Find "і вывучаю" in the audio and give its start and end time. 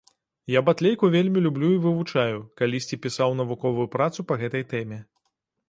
1.73-2.41